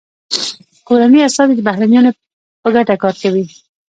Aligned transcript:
کورني 0.87 1.19
استازي 1.27 1.53
د 1.55 1.61
بهرنیانو 1.67 2.11
په 2.61 2.69
ګټه 2.75 2.93
کار 3.03 3.15
کوي 3.23 3.45